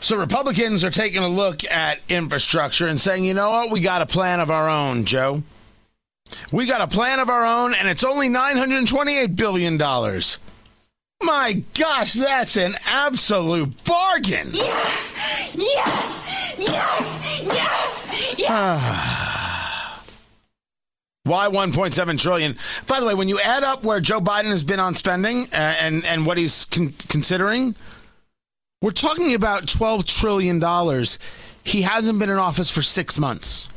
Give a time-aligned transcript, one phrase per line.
[0.00, 4.00] So Republicans are taking a look at infrastructure and saying, you know what, we got
[4.00, 5.42] a plan of our own, Joe.
[6.50, 9.76] We got a plan of our own, and it's only $928 billion.
[11.22, 14.50] My gosh, that's an absolute bargain.
[14.52, 15.54] Yes!
[15.54, 16.56] Yes!
[16.58, 17.42] Yes!
[17.44, 18.38] Yes!
[18.38, 20.06] Yes!
[21.24, 22.56] Why 1.7 trillion?
[22.86, 25.74] By the way, when you add up where Joe Biden has been on spending uh,
[25.80, 27.76] and and what he's con- considering,
[28.80, 31.18] we're talking about 12 trillion dollars.
[31.62, 33.68] He hasn't been in office for 6 months.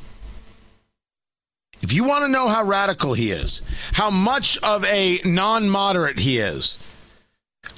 [1.81, 6.37] If you want to know how radical he is, how much of a non-moderate he
[6.37, 6.77] is,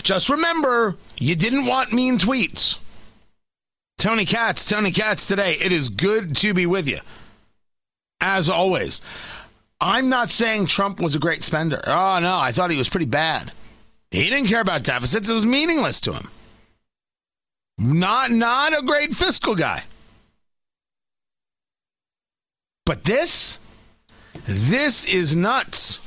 [0.04, 2.78] just remember you didn't want mean tweets.
[3.98, 5.54] Tony Katz, Tony Katz today.
[5.54, 7.00] It is good to be with you.
[8.22, 9.02] As always.
[9.82, 11.82] I'm not saying Trump was a great spender.
[11.86, 13.52] Oh, no, I thought he was pretty bad.
[14.12, 16.30] He didn't care about deficits, it was meaningless to him.
[17.78, 19.84] Not, not a great fiscal guy.
[22.86, 23.60] But this,
[24.46, 26.00] this is nuts.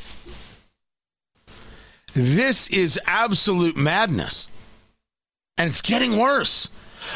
[2.14, 4.48] This is absolute madness.
[5.56, 6.70] And it's getting worse.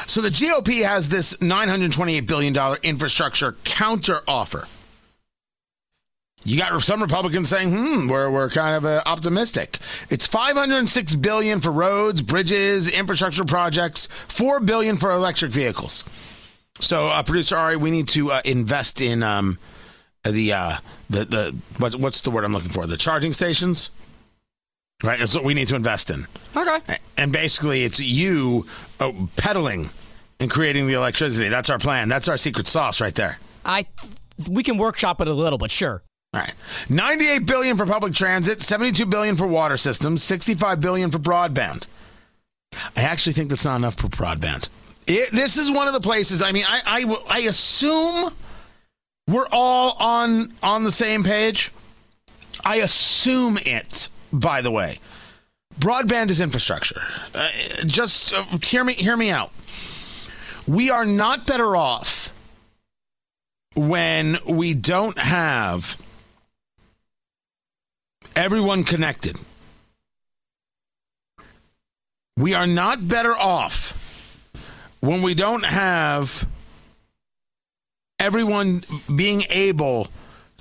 [0.07, 4.67] So the GOP has this $928 billion infrastructure counter offer.
[6.45, 9.79] You got some Republicans saying, "Hmm, we're we're kind of uh, optimistic."
[10.11, 16.05] It's 506 billion for roads, bridges, infrastructure projects, 4 billion for electric vehicles.
[16.81, 19.59] So, uh, producer Ari, we need to uh, invest in um,
[20.25, 20.77] the uh,
[21.11, 22.87] the the what, what's the word I'm looking for?
[22.87, 23.91] The charging stations.
[25.05, 26.29] Right, that's what we need to invest in.
[26.57, 26.97] Okay.
[27.17, 28.67] And basically, it's you
[29.01, 29.91] uh, pedaling
[30.39, 31.49] and creating the electricity.
[31.49, 32.09] That's our plan.
[32.09, 33.39] That's our secret sauce right there.
[33.65, 33.87] I
[34.49, 36.03] we can workshop it a little, but sure.
[36.35, 36.55] All right.
[36.89, 41.87] 98 billion for public transit, 72 billion for water systems, 65 billion for broadband.
[42.97, 44.71] I actually think that's not enough for broadband.
[45.07, 46.43] It, this is one of the places.
[46.43, 48.33] I mean, I, I I assume
[49.29, 51.71] we're all on on the same page.
[52.65, 54.09] I assume it.
[54.33, 54.99] By the way,
[55.79, 57.03] broadband is infrastructure.
[57.35, 57.51] Uh,
[57.85, 59.51] just uh, hear me hear me out.
[60.67, 62.33] We are not better off
[63.75, 65.99] when we don't have
[68.37, 69.37] everyone connected.
[72.37, 73.99] We are not better off
[75.01, 76.47] when we don't have
[78.19, 78.85] everyone
[79.15, 80.09] being able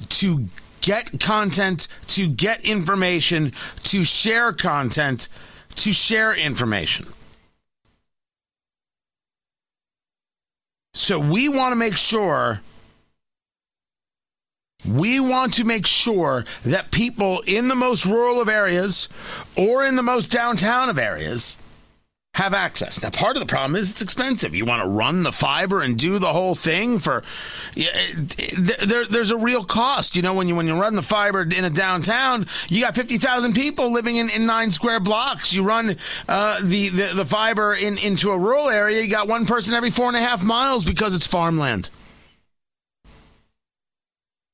[0.09, 0.45] to
[0.81, 5.29] get content, to get information, to share content,
[5.75, 7.07] to share information.
[10.93, 12.61] So we want to make sure
[14.85, 19.09] we want to make sure that people in the most rural of areas
[19.55, 21.57] or in the most downtown of areas
[22.33, 23.03] have access.
[23.03, 24.55] Now, part of the problem is it's expensive.
[24.55, 27.23] You want to run the fiber and do the whole thing for
[27.75, 30.15] there, there's a real cost.
[30.15, 33.17] You know, when you when you run the fiber in a downtown, you got fifty
[33.17, 35.51] thousand people living in, in nine square blocks.
[35.51, 35.97] You run
[36.29, 39.91] uh, the, the the fiber in into a rural area, you got one person every
[39.91, 41.89] four and a half miles because it's farmland.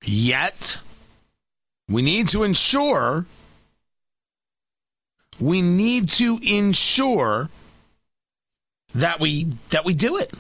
[0.10, 0.80] Yet,
[1.90, 3.26] we need to ensure,
[5.38, 7.50] we need to ensure
[8.96, 10.32] that we that we do it.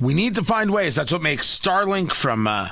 [0.00, 0.94] We need to find ways.
[0.94, 2.70] That's what makes Starlink from uh,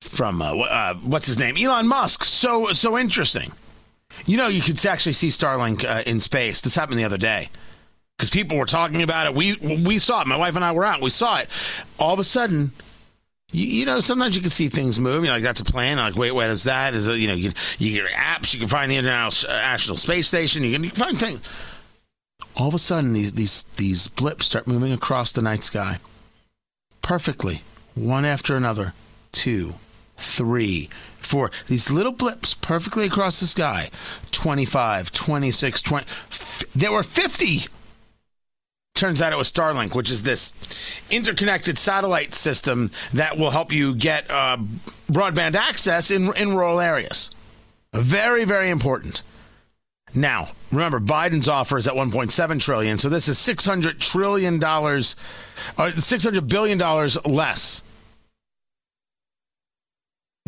[0.00, 3.52] from uh, uh, what's his name, Elon Musk, so so interesting.
[4.24, 6.62] You know, you could actually see Starlink uh, in space.
[6.62, 7.50] This happened the other day
[8.16, 9.34] because people were talking about it.
[9.34, 10.26] We we saw it.
[10.26, 11.02] My wife and I were out.
[11.02, 11.50] We saw it.
[11.98, 12.72] All of a sudden,
[13.52, 15.24] you, you, know, sometimes you can see things move.
[15.24, 15.96] You're like, that's a plane.
[15.96, 16.94] Like, wait, what is that?
[16.94, 18.54] Is it, you know, you, you get apps.
[18.54, 20.62] You can find the International Space Station.
[20.64, 21.40] You can, you can find things.
[22.56, 25.98] All of a sudden, these these these blips start moving across the night sky,
[27.00, 27.62] perfectly,
[27.94, 28.92] one after another.
[29.32, 29.74] Two,
[30.16, 30.88] three,
[31.18, 31.50] four.
[31.68, 33.90] These little blips perfectly across the sky.
[34.32, 36.06] 25, 26, 20.
[36.74, 37.68] There were 50
[39.00, 40.52] Turns out it was Starlink, which is this
[41.10, 44.58] interconnected satellite system that will help you get uh,
[45.10, 47.30] broadband access in, in rural areas.
[47.94, 49.22] Very, very important.
[50.14, 55.16] Now, remember, Biden's offer is at 1.7 trillion, so this is 600 trillion dollars,
[55.78, 57.82] uh, 600 billion dollars less.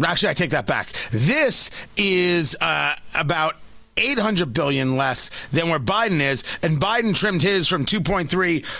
[0.04, 0.92] Actually, I take that back.
[1.10, 3.56] This is uh, about
[3.96, 8.28] 800 billion less than where Biden is, and Biden trimmed his from 2.3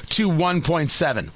[0.09, 1.31] to 1.7.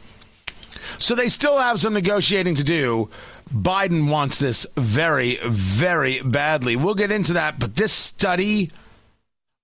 [0.99, 3.11] So they still have some negotiating to do.
[3.53, 6.77] Biden wants this very, very badly.
[6.77, 8.71] We'll get into that, but this study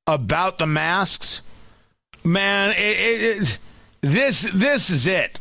[0.06, 1.42] about the masks,
[2.24, 2.76] man, it,
[3.40, 3.58] it,
[4.00, 5.38] this this is it.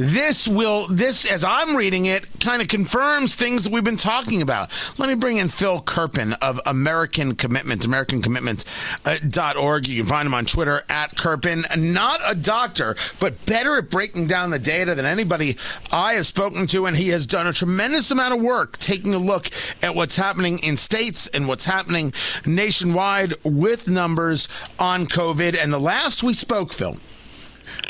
[0.00, 4.42] This will this as I'm reading it kind of confirms things that we've been talking
[4.42, 4.70] about.
[4.96, 9.84] Let me bring in Phil Kerpen of American Commitment, AmericanCommitment.org.
[9.84, 11.64] Uh, you can find him on Twitter at Kerpen.
[11.76, 15.56] Not a doctor, but better at breaking down the data than anybody
[15.90, 19.18] I have spoken to, and he has done a tremendous amount of work taking a
[19.18, 19.50] look
[19.82, 22.12] at what's happening in states and what's happening
[22.46, 24.48] nationwide with numbers
[24.78, 25.60] on COVID.
[25.60, 26.98] And the last we spoke, Phil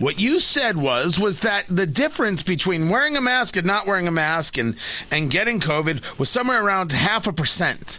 [0.00, 4.06] what you said was was that the difference between wearing a mask and not wearing
[4.06, 4.76] a mask and
[5.10, 7.98] and getting COVID was somewhere around half a percent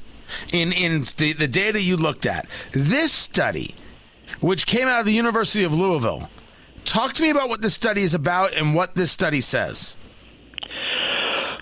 [0.53, 2.47] in in the, the data you looked at.
[2.71, 3.75] This study,
[4.39, 6.29] which came out of the University of Louisville,
[6.85, 9.95] talk to me about what this study is about and what this study says.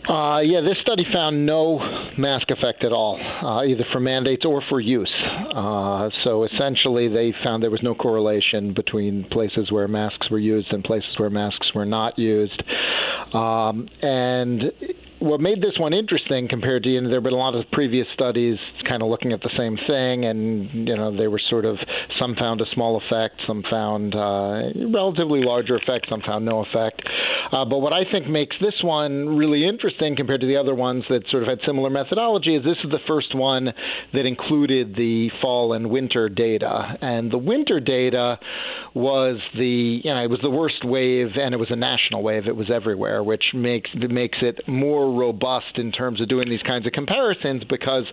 [0.08, 1.80] Uh, yeah, this study found no
[2.18, 5.12] mask effect at all, uh, either for mandates or for use.
[5.54, 10.72] Uh, so essentially, they found there was no correlation between places where masks were used
[10.72, 12.64] and places where masks were not used.
[13.34, 14.72] Um, and
[15.28, 17.64] what made this one interesting compared to you know there have been a lot of
[17.72, 18.58] previous studies
[18.88, 21.78] kind of looking at the same thing and you know they were sort of
[22.20, 27.02] some found a small effect some found uh, relatively larger effect some found no effect.
[27.52, 31.04] Uh, but what I think makes this one really interesting compared to the other ones
[31.10, 33.74] that sort of had similar methodology is this is the first one
[34.14, 36.98] that included the fall and winter data.
[37.02, 38.40] And the winter data
[38.94, 42.48] was the you know it was the worst wave and it was a national wave.
[42.48, 46.62] It was everywhere which makes makes it more more robust in terms of doing these
[46.64, 48.06] kinds of comparisons because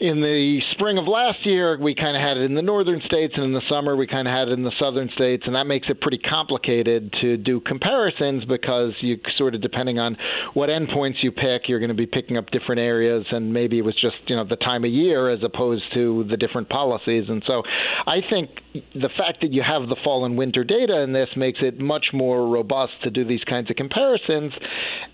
[0.00, 3.34] in the spring of last year we kind of had it in the northern states
[3.36, 5.66] and in the summer we kind of had it in the southern states and that
[5.66, 10.16] makes it pretty complicated to do comparisons because you sort of depending on
[10.54, 13.84] what endpoints you pick you're going to be picking up different areas and maybe it
[13.84, 17.24] was just you know the time of year as opposed to the different policies.
[17.28, 17.62] And so
[18.06, 18.50] I think
[18.94, 22.06] the fact that you have the fall and winter data in this makes it much
[22.12, 24.52] more robust to do these kinds of comparisons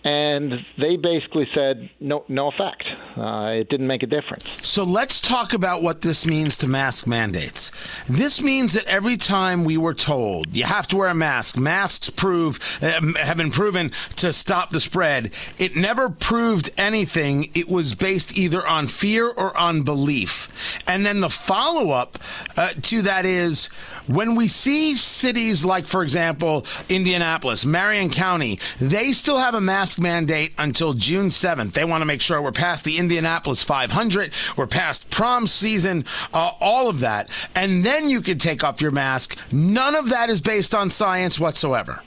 [0.05, 2.85] and they basically said no, no effect.
[3.17, 4.45] Uh, it didn't make a difference.
[4.63, 7.71] So let's talk about what this means to mask mandates.
[8.09, 12.11] This means that every time we were told you have to wear a mask, masks
[12.11, 15.33] prove uh, have been proven to stop the spread.
[15.59, 17.51] It never proved anything.
[17.55, 20.83] It was based either on fear or on belief.
[20.87, 22.19] And then the follow up
[22.57, 23.67] uh, to that is
[24.07, 29.99] when we see cities like, for example, Indianapolis, Marion County, they still have a mask
[29.99, 31.75] mandate until June 7th.
[31.75, 36.53] They want to make sure we're past the Indianapolis 500, we're past prom season, uh,
[36.61, 37.29] all of that.
[37.55, 39.39] And then you can take off your mask.
[39.53, 42.01] None of that is based on science whatsoever.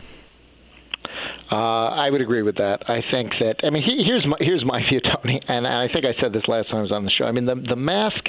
[1.50, 2.80] Uh, I would agree with that.
[2.88, 6.06] I think that I mean he, here's my here's my view, Tony, and I think
[6.06, 7.24] I said this last time I was on the show.
[7.24, 8.20] I mean the the mask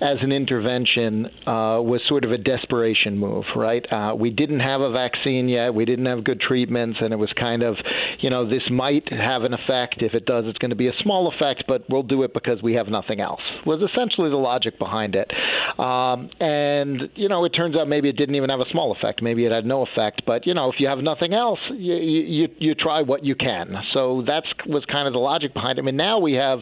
[0.00, 3.84] as an intervention uh, was sort of a desperation move, right?
[3.90, 7.32] Uh, we didn't have a vaccine yet, we didn't have good treatments, and it was
[7.38, 7.76] kind of,
[8.20, 9.96] you know, this might have an effect.
[10.02, 12.62] If it does, it's going to be a small effect, but we'll do it because
[12.62, 13.40] we have nothing else.
[13.64, 15.30] Was essentially the logic behind it,
[15.78, 19.22] um, and you know, it turns out maybe it didn't even have a small effect.
[19.22, 22.48] Maybe it had no effect, but you know, if you have nothing else, you you,
[22.58, 23.74] you try what you can.
[23.92, 25.82] So that's was kind of the logic behind it.
[25.82, 26.60] I mean, now we have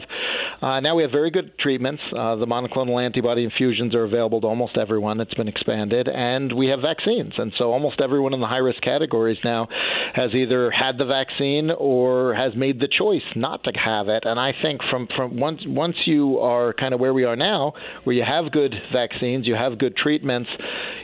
[0.61, 2.01] uh, now we have very good treatments.
[2.15, 5.19] Uh, the monoclonal antibody infusions are available to almost everyone.
[5.19, 7.33] It's been expanded, and we have vaccines.
[7.37, 9.67] And so almost everyone in the high risk categories now
[10.13, 14.23] has either had the vaccine or has made the choice not to have it.
[14.25, 17.73] And I think from, from once once you are kind of where we are now,
[18.03, 20.49] where you have good vaccines, you have good treatments,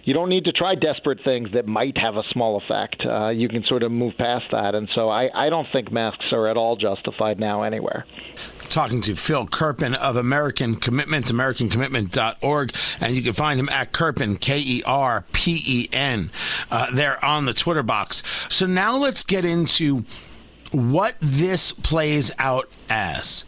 [0.04, 3.04] you don't need to try desperate things that might have a small effect.
[3.06, 4.76] Uh, you can sort of move past that.
[4.76, 8.06] And so I, I don't think masks are at all justified now anywhere
[8.70, 14.40] talking to Phil Kerpen of American Commitment, AmericanCommitment.org, and you can find him at Kerpen,
[14.40, 16.32] K E R P E N,
[16.72, 18.24] uh, there on the Twitter box.
[18.50, 20.04] So now let's get into
[20.72, 23.46] what this plays out as.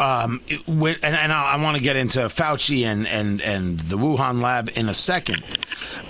[0.00, 4.40] Um, and, and I, I want to get into Fauci and, and, and the Wuhan
[4.40, 5.44] lab in a second.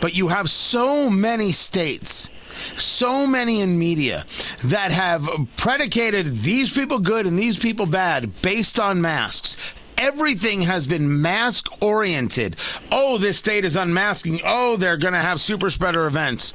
[0.00, 2.30] But you have so many states
[2.76, 4.24] so many in media
[4.64, 9.56] that have predicated these people good and these people bad based on masks
[10.02, 12.56] everything has been mask oriented.
[12.90, 14.40] Oh, this state is unmasking.
[14.44, 16.54] Oh, they're going to have super spreader events.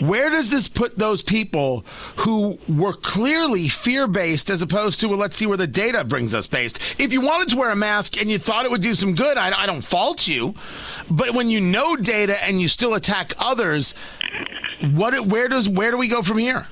[0.00, 1.84] Where does this put those people
[2.16, 6.34] who were clearly fear based as opposed to, well, let's see where the data brings
[6.34, 7.00] us based?
[7.00, 9.36] If you wanted to wear a mask and you thought it would do some good,
[9.38, 10.54] I, I don't fault you.
[11.10, 13.94] But when you know data and you still attack others,
[14.92, 15.26] what?
[15.26, 15.68] Where does?
[15.68, 16.66] Where do we go from here?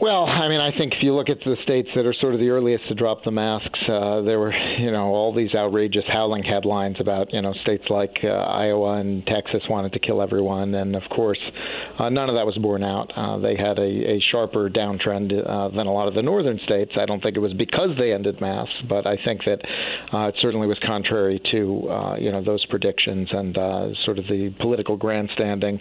[0.00, 2.38] Well, I mean, I think if you look at the states that are sort of
[2.38, 6.44] the earliest to drop the masks, uh, there were, you know, all these outrageous howling
[6.44, 10.94] headlines about, you know, states like uh, Iowa and Texas wanted to kill everyone, and
[10.94, 11.40] of course,
[11.98, 13.10] uh, none of that was borne out.
[13.16, 16.92] Uh, they had a, a sharper downtrend uh, than a lot of the northern states.
[16.96, 19.58] I don't think it was because they ended masks, but I think that
[20.14, 24.26] uh, it certainly was contrary to, uh, you know, those predictions and uh, sort of
[24.28, 25.80] the political grandstanding.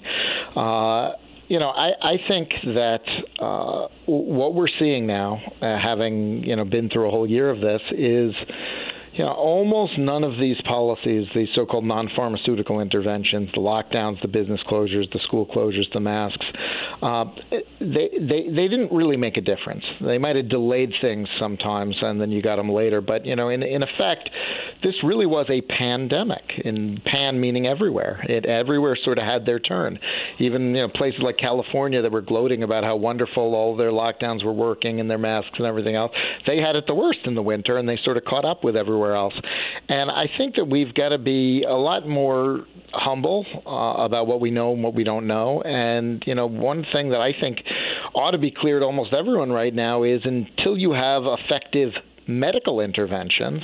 [0.56, 1.12] Uh,
[1.48, 3.02] you know, I, I think that
[3.40, 7.62] uh, what we're seeing now, uh, having you know been through a whole year of
[7.62, 8.34] this, is
[9.18, 14.62] you know, almost none of these policies, these so-called non-pharmaceutical interventions, the lockdowns, the business
[14.70, 16.46] closures, the school closures, the masks,
[17.02, 17.26] uh,
[17.80, 19.84] they, they they didn't really make a difference.
[20.02, 23.02] They might have delayed things sometimes, and then you got them later.
[23.02, 24.30] But you know, in in effect,
[24.84, 26.44] this really was a pandemic.
[26.64, 28.24] In pan meaning everywhere.
[28.28, 30.00] It everywhere sort of had their turn.
[30.40, 34.44] Even you know places like California that were gloating about how wonderful all their lockdowns
[34.44, 36.12] were working and their masks and everything else,
[36.46, 38.76] they had it the worst in the winter, and they sort of caught up with
[38.76, 39.34] everywhere else.
[39.90, 44.42] And I think that we've got to be a lot more humble uh, about what
[44.42, 45.62] we know and what we don't know.
[45.62, 47.60] And you know, one thing that I think
[48.14, 51.92] ought to be clear to almost everyone right now is until you have effective
[52.28, 53.62] medical interventions,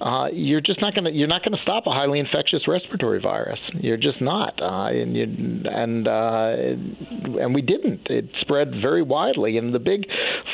[0.00, 3.20] uh, you're just not going to you're not going to stop a highly infectious respiratory
[3.20, 3.60] virus.
[3.74, 5.24] You're just not, uh, and you,
[5.64, 6.56] and uh,
[7.40, 8.08] and we didn't.
[8.10, 10.06] It spread very widely, and the big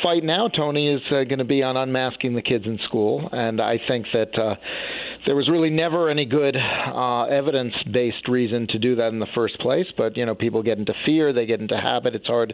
[0.03, 3.59] fight now, Tony, is uh, going to be on unmasking the kids in school, and
[3.59, 4.57] I think that.
[5.25, 9.59] There was really never any good uh, evidence-based reason to do that in the first
[9.59, 9.85] place.
[9.97, 12.15] But you know, people get into fear, they get into habit.
[12.15, 12.53] It's hard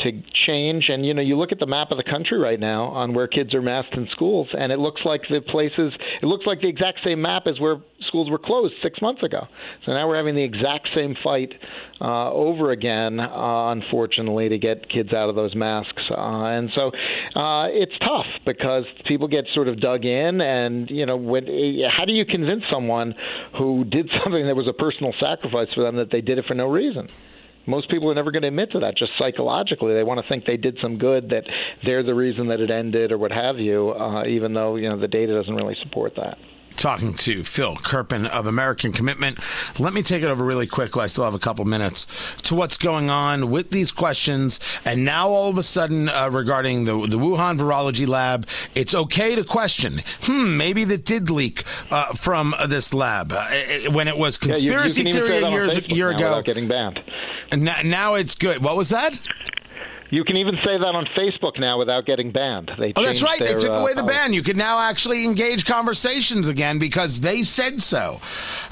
[0.00, 0.86] to change.
[0.88, 3.28] And you know, you look at the map of the country right now on where
[3.28, 5.92] kids are masked in schools, and it looks like the places.
[6.22, 7.76] It looks like the exact same map as where
[8.10, 9.46] schools were closed six months ago.
[9.86, 11.52] So now we're having the exact same fight
[12.00, 16.02] uh, over again, uh, unfortunately, to get kids out of those masks.
[16.10, 16.88] Uh, and so
[17.38, 21.46] uh, it's tough because people get sort of dug in, and you know, when,
[21.96, 23.14] how do you convince someone
[23.56, 26.54] who did something that was a personal sacrifice for them that they did it for
[26.54, 27.06] no reason?
[27.66, 30.46] most people are never going to admit to that just psychologically they want to think
[30.46, 31.44] they did some good that
[31.84, 34.98] they're the reason that it ended or what have you uh, even though you know
[34.98, 36.38] the data doesn't really support that
[36.76, 39.38] talking to Phil Kerpen of American Commitment.
[39.78, 40.96] Let me take it over really quick.
[40.96, 42.06] I still have a couple minutes
[42.42, 44.60] to what's going on with these questions.
[44.84, 49.34] And now, all of a sudden, uh, regarding the, the Wuhan Virology Lab, it's okay
[49.34, 50.00] to question.
[50.22, 53.48] Hmm, maybe that did leak uh, from this lab uh,
[53.90, 56.42] when it was conspiracy yeah, you, you theory a year, year ago.
[56.42, 57.00] Getting banned.
[57.52, 58.62] And now, now it's good.
[58.62, 59.18] What was that?
[60.10, 62.72] You can even say that on Facebook now without getting banned.
[62.78, 63.38] They oh, that's right.
[63.38, 64.32] Their, they took away the uh, ban.
[64.32, 68.20] You can now actually engage conversations again because they said so.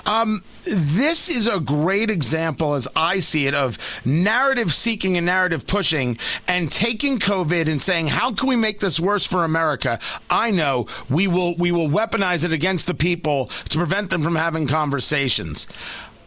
[0.04, 5.66] Um, this is a great example, as I see it, of narrative seeking and narrative
[5.66, 6.18] pushing
[6.48, 10.86] and taking COVID and saying, "How can we make this worse for America?" I know
[11.08, 11.54] we will.
[11.54, 15.68] We will weaponize it against the people to prevent them from having conversations.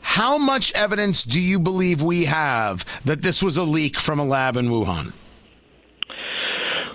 [0.02, 4.26] How much evidence do you believe we have that this was a leak from a
[4.26, 5.14] lab in Wuhan?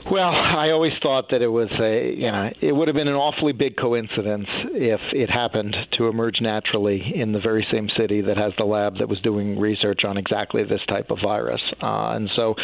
[0.09, 3.15] Well, I always thought that it was a, you know, it would have been an
[3.15, 8.37] awfully big coincidence if it happened to emerge naturally in the very same city that
[8.37, 11.61] has the lab that was doing research on exactly this type of virus.
[11.83, 12.55] Uh, and so,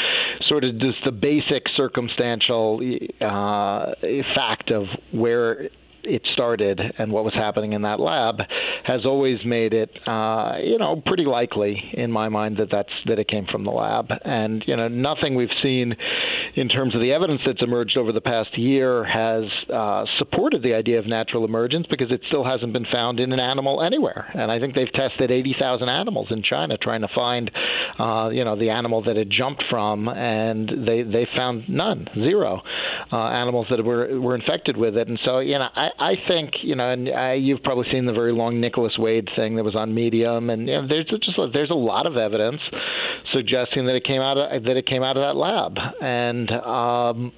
[0.49, 2.81] sort of just the basic circumstantial
[3.21, 3.93] uh,
[4.37, 5.69] fact of where
[6.05, 8.37] it started and what was happening in that lab
[8.85, 13.19] has always made it, uh, you know, pretty likely in my mind that that's that
[13.19, 14.07] it came from the lab.
[14.25, 15.95] And you know, nothing we've seen
[16.55, 20.75] in terms of the evidence that's emerged over the past year has uh, supported the
[20.75, 24.31] idea of natural emergence because it still hasn't been found in an animal anywhere.
[24.35, 27.51] And I think they've tested 80,000 animals in China trying to find,
[27.99, 32.63] uh, you know, the animal that it jumped from, and they they found none, zero
[33.13, 35.09] uh, animals that were were infected with it.
[35.09, 38.13] And so, you know, I I think you know, and I, you've probably seen the
[38.13, 41.71] very long Nicholas Wade thing that was on Medium, and you know, there's just there's
[41.71, 42.61] a lot of evidence
[43.33, 47.33] suggesting that it came out of that it came out of that lab, and um,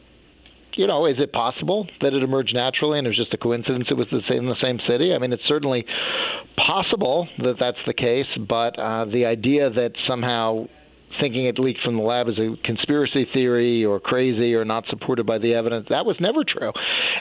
[0.77, 3.87] you know, is it possible that it emerged naturally and it was just a coincidence
[3.91, 5.15] it was the same, in the same city?
[5.15, 5.85] I mean, it's certainly
[6.57, 10.67] possible that that's the case, but uh, the idea that somehow
[11.21, 15.25] thinking it leaked from the lab is a conspiracy theory or crazy or not supported
[15.25, 15.87] by the evidence.
[15.89, 16.73] That was never true.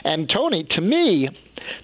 [0.04, 1.28] And Tony, to me,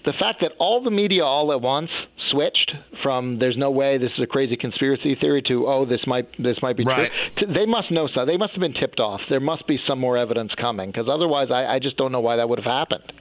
[0.05, 1.91] the fact that all the media all at once
[2.31, 6.27] switched from "there's no way this is a crazy conspiracy theory" to "oh this might
[6.43, 7.11] this might be right.
[7.37, 8.25] true," they must know so.
[8.25, 9.21] They must have been tipped off.
[9.29, 12.37] There must be some more evidence coming because otherwise, I, I just don't know why
[12.37, 13.13] that would have happened.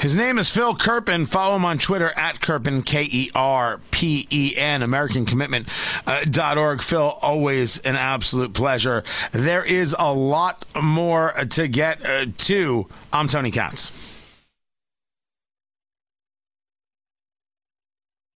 [0.00, 1.28] His name is Phil Kerpen.
[1.28, 6.82] Follow him on Twitter at Kerpen, K E R P E N, AmericanCommitment.org.
[6.82, 9.04] Phil, always an absolute pleasure.
[9.32, 12.86] There is a lot more to get uh, to.
[13.12, 14.09] I'm Tony Katz.